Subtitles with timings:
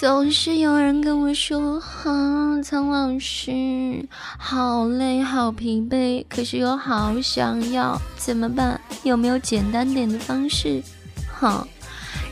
[0.00, 2.10] 总是有人跟我说：“哈，
[2.64, 3.52] 苍老师，
[4.38, 8.80] 好累，好疲惫，可是又好想要，怎么办？
[9.02, 10.82] 有没有简单点的方式？”
[11.30, 11.68] 哈，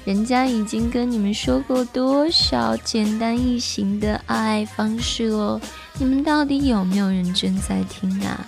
[0.07, 5.61] 人家已经跟你们说过多少简单易行的爱方式了，
[5.99, 8.47] 你们到底有没有认真在听啊？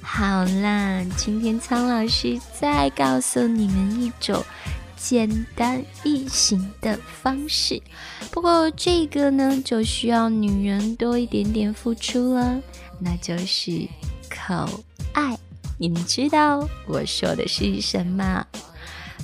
[0.00, 4.42] 好啦，今天苍老师再告诉你们一种。
[5.06, 7.78] 简单易行的方式，
[8.30, 12.58] 不过这个呢就需要女人多一点点付出了，
[12.98, 13.86] 那就是
[14.30, 15.36] 口爱。
[15.76, 18.46] 你们知道我说的是什么？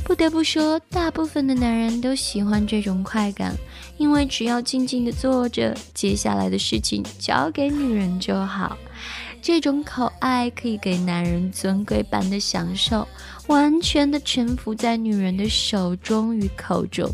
[0.04, 3.56] 不得不说，大部分的男人都喜欢这种快感，
[3.96, 8.76] 因为只要静静的坐着，接下来的事情交给女人就好。
[9.40, 13.08] 这种口爱可以给男人尊贵般的享受，
[13.50, 17.10] 完全的臣服在女人的手中与口中。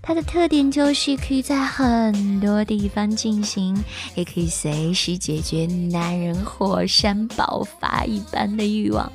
[0.00, 3.76] 它的特点就是可以在很多地方进行，
[4.14, 9.12] 也可以随时解决男人火山爆发一般的欲望。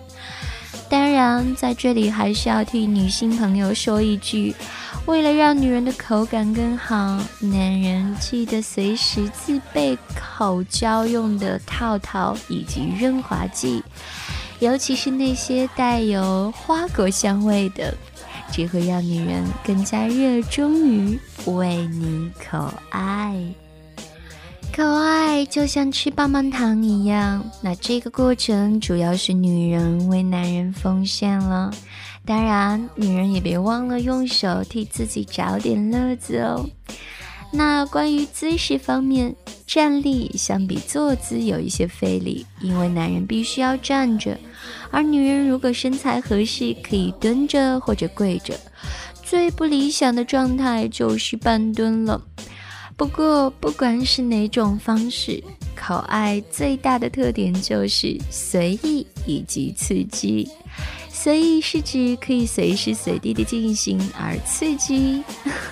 [0.88, 4.54] 当然，在这里还是要替女性朋友说一句。
[5.08, 13.84] 为了让女人的口感更好，男人记得随时自备口交用的套套以及润滑剂，
[14.64, 17.94] 尤其是那些带有花果香味的，
[18.50, 23.36] 只会让女人更加热衷于为你口爱。
[24.74, 31.70] 口爱就像吃棒棒糖一样，那这个过程主要是女人为男人奉献了。
[32.24, 36.66] 当然，女人也别忘了用手替自己找点乐子哦。
[37.52, 39.36] 那关于姿势方面，
[39.74, 44.38] 站立相比坐姿有一些费力，因为男人必须要站着，
[44.92, 48.54] 而女人如果身材合适，可以蹲着或者跪着。
[49.24, 52.22] 最不理想的状态就是半蹲了。
[52.96, 55.44] 不过，不管是哪种方式，
[55.76, 60.48] 口爱最大的特点就是随意以及刺激。
[61.10, 65.24] 随意是指可以随时随地的进行，而刺激，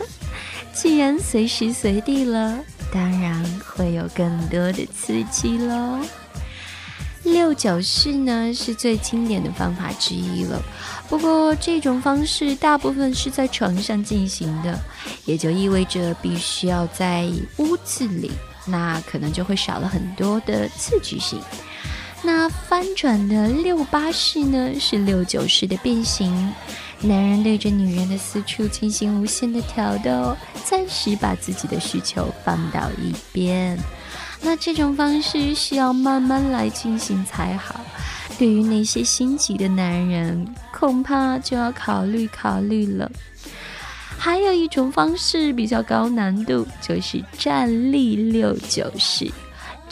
[0.74, 6.00] 既然随时随地了，当然会有更多的刺激喽。
[7.24, 10.60] 六九式呢是最经典的方法之一了，
[11.08, 14.80] 不过这种方式大部分是在床上进行的，
[15.26, 18.32] 也就意味着必须要在屋子里，
[18.66, 21.40] 那可能就会少了很多的刺激性。
[22.24, 26.52] 那翻转的六八式呢，是六九式的变形。
[27.04, 33.78] 男人对着女人的私处进行无限的挑逗，暂时把自己的需求放到一边。
[34.42, 37.80] 那这种方式需要慢慢来进行才好。
[38.38, 43.12] 对于那些心急的男人，恐怕就要考虑考虑了。
[44.18, 49.32] 还有一种方式比较高难度，就是站立六九式。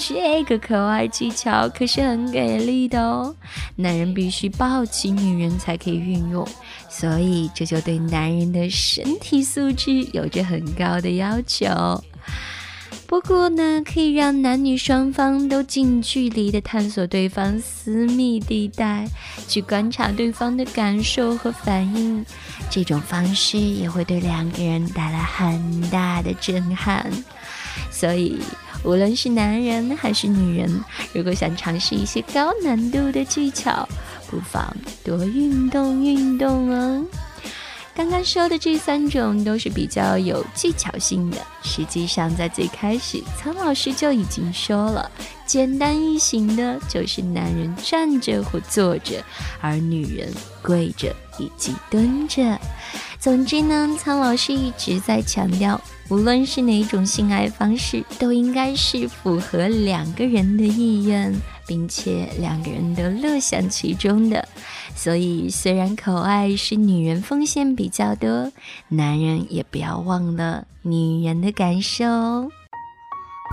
[0.01, 3.35] 这个可爱技巧可是很给力的哦，
[3.75, 6.47] 男人必须抱起女人才可以运用，
[6.87, 11.67] 所以这就对男人的身体素质有着很高的要求。
[13.05, 19.05] 不过呢，可以让男女双方都近距离的探索对方私密地带，
[19.49, 22.25] 去观察对方的感受和反应，
[22.69, 27.05] 这种方式也会对两个人带来很大的震撼，
[27.91, 28.39] 所以。
[28.83, 33.87] 无论是男人还是女人，如果想尝试一些高难度的技巧，
[34.29, 37.05] 不妨多运动运动哦。
[37.93, 41.37] 刚刚说的这三种都是比较有技巧性的。
[41.61, 45.11] 实际上，在最开始，苍老师就已经说了，
[45.45, 49.21] 简单易行的就是男人站着或坐着，
[49.59, 52.57] 而女人跪着以及蹲着。
[53.19, 55.79] 总之呢，苍老师一直在强调。
[56.09, 61.31] 无论是哪种性爱方式，都应该是符合两个人的意愿，
[61.67, 64.47] 并且两个人都乐享其中的。
[64.95, 68.51] 所以，虽然口爱是女人奉献比较多，
[68.87, 72.05] 男人也不要忘了女人的感受。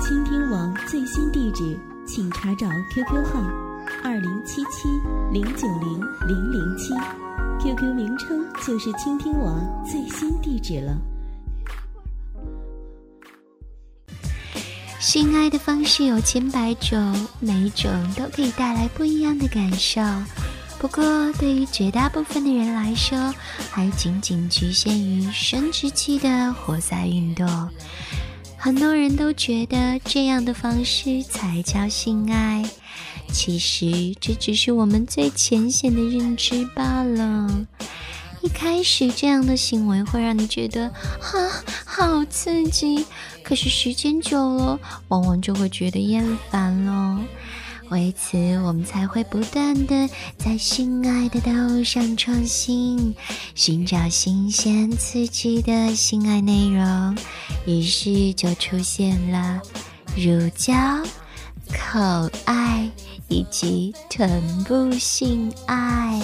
[0.02, 3.42] 倾听王最新地址，请查找 QQ 号
[4.02, 4.88] 二零七七
[5.30, 6.94] 零九零零零七
[7.60, 10.96] ，QQ 名称就是倾听网最新地址了。
[14.98, 20.00] 性爱的方式有千百种，每一种都可以带来不一样的感受。
[20.78, 23.34] 不过，对于绝大部分的人来说，
[23.70, 27.48] 还仅仅局限于生殖器的活塞运动。
[28.58, 32.68] 很多人都觉得这样的方式才叫性爱，
[33.32, 37.66] 其实这只是我们最浅显的认知罢了。
[38.42, 43.04] 一开始这样的行为会让你觉得啊好刺激，
[43.42, 44.78] 可是时间久了，
[45.08, 47.24] 往往就会觉得厌烦了。
[47.88, 53.14] 为此，我们才会不断的在性爱的道路上创新，
[53.54, 57.16] 寻找新鲜刺激的性爱内容。
[57.64, 59.60] 于是就出现了
[60.16, 60.74] 乳胶、
[61.72, 62.90] 口爱
[63.28, 66.20] 以及臀部性爱。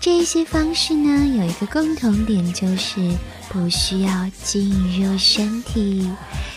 [0.00, 3.00] 这些方式呢，有一个共同点，就是
[3.48, 6.10] 不需要进入身体。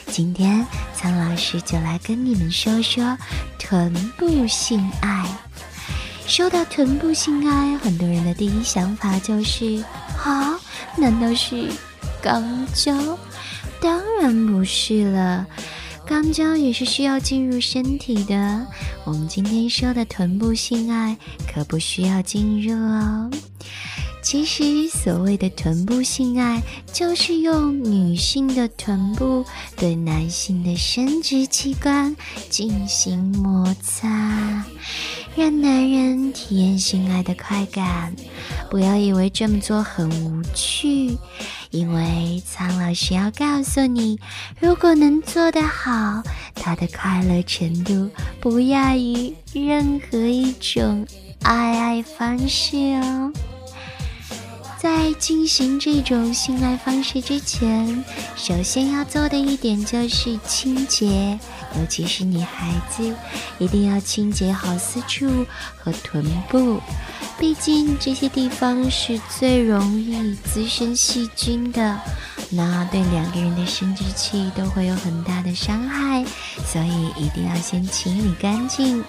[0.07, 3.17] 今天苍老师就来跟你们说说
[3.57, 5.25] 臀部性爱。
[6.27, 9.83] 说到臀部性爱，很多人的第一想法就是：
[10.23, 10.59] 啊，
[10.95, 11.69] 难道是
[12.21, 12.43] 肛
[12.73, 13.17] 交？
[13.81, 15.47] 当然不是了。
[16.09, 18.65] 肛交也是需要进入身体的。
[19.05, 21.15] 我们今天说的臀部性爱
[21.53, 23.29] 可不需要进入哦。
[24.21, 26.61] 其实所谓的臀部性爱，
[26.91, 29.45] 就是用女性的臀部
[29.75, 32.15] 对男性的生殖器官
[32.49, 34.65] 进行摩擦，
[35.35, 38.13] 让男人体验性爱的快感。
[38.69, 41.17] 不要以为这么做很无趣。
[41.71, 44.19] 因为苍老师要告诉你，
[44.59, 46.21] 如果能做得好，
[46.55, 51.05] 他的快乐程度不亚于任何一种
[51.43, 53.31] 爱爱方式哦。
[54.81, 58.01] 在进行这种性爱方式之前，
[58.37, 61.37] 首先要做的一点就是清洁，
[61.75, 63.13] 尤其是女孩子，
[63.57, 65.45] 一定要清洁好私处
[65.75, 66.79] 和臀部。
[67.37, 71.99] 毕竟这些地方是最容易滋生细菌的，
[72.49, 76.23] 那对两个人的生殖器都会有很大的伤害，
[76.65, 79.03] 所以一定要先清理干净。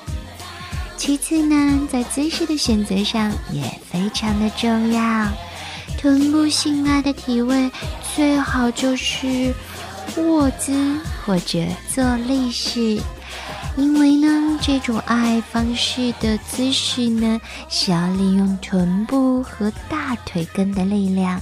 [0.97, 5.29] 其次呢，在姿势的选择上也非常的重要，
[5.99, 7.71] 臀部性爱的体位
[8.15, 9.55] 最好就是
[10.17, 11.59] 卧姿或者
[11.95, 13.01] 坐立式。
[13.77, 21.41] 因为呢，这种爱方式的姿势呢，是要利用臀部和大腿根的力量，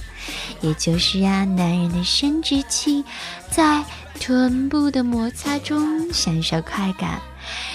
[0.61, 3.03] 也就是让男人的生殖器
[3.49, 3.83] 在
[4.19, 7.19] 臀部的摩擦中享受快感。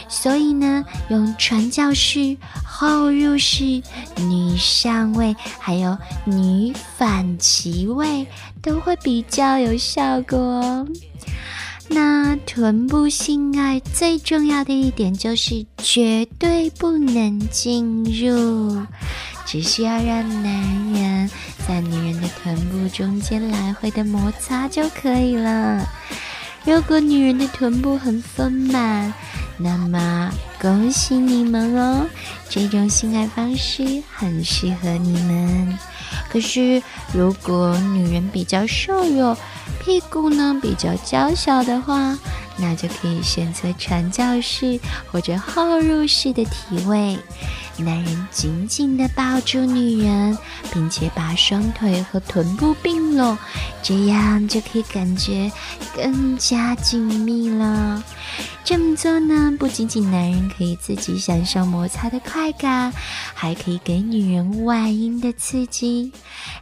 [0.08, 3.82] 所以呢，用传教士、后入式、
[4.16, 8.26] 女上位，还有女反骑位，
[8.62, 10.86] 都会比较有效果哦。
[11.88, 18.82] 那臀部性爱最重要的一点就是绝对不能进入，
[19.44, 21.30] 只需要让男人
[21.68, 25.86] 在女人的臀部中间来回的摩擦就可以了。
[26.64, 29.12] 如果女人的臀部很丰满，
[29.56, 30.30] 那么
[30.60, 32.06] 恭喜你们哦，
[32.48, 35.78] 这种性爱方式很适合你们。
[36.28, 39.36] 可是如果女人比较瘦弱，
[39.80, 42.18] 屁股呢比较娇小的话，
[42.56, 44.78] 那就可以选择传教士
[45.10, 47.18] 或者后入式的体位。
[47.76, 50.38] 男人紧紧地抱住女人，
[50.72, 53.36] 并且把双腿和臀部并拢，
[53.82, 55.50] 这样就可以感觉
[55.92, 58.00] 更加紧密了。
[58.62, 62.92] 这么做呢，不仅仅男人可以自己享受摩擦的快感，
[63.34, 66.12] 还可以给女人外阴的刺激，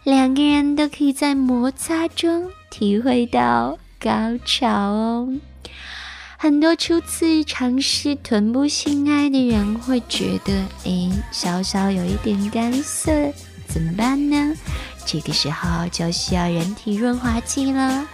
[0.05, 4.11] 两个人都可以在摩擦中体会到高
[4.47, 5.29] 潮哦。
[6.43, 10.53] 很多初次尝试臀部性爱的人会觉得，
[10.85, 13.13] 哎，稍稍有一点干涩，
[13.69, 14.53] 怎么办呢？
[15.07, 18.05] 这个时候就需要人体润滑剂了。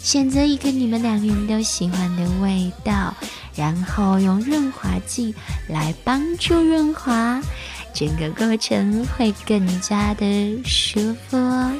[0.00, 3.14] 选择一个你们两个人都喜欢的味道，
[3.54, 5.34] 然后用润滑剂
[5.66, 7.40] 来帮助润滑，
[7.94, 11.74] 整个过程会更加的舒服哦。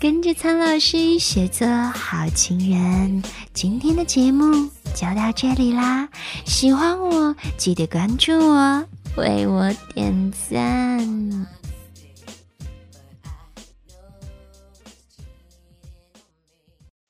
[0.00, 3.22] 跟着苍老师学做好情人，
[3.54, 4.68] 今天的节目。
[4.94, 6.08] 就到这里啦！
[6.44, 11.46] 喜欢我记得关注我，为我点赞。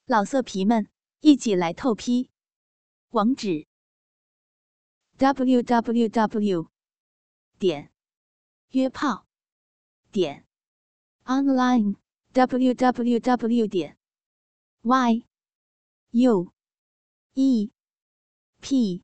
[0.06, 0.86] 老色皮们，
[1.20, 2.30] 一起来透批！
[3.10, 3.66] 网址
[5.16, 6.68] ：w w w
[7.58, 7.90] 点
[8.70, 9.26] 约炮
[10.12, 10.44] 点
[11.24, 11.96] online
[12.32, 13.96] w w w 点
[14.82, 15.24] y
[16.10, 16.52] u。
[17.34, 17.70] E
[18.60, 19.02] p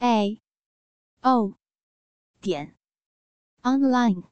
[0.00, 0.40] a
[1.22, 1.54] o
[2.40, 2.74] 点
[3.64, 4.30] online。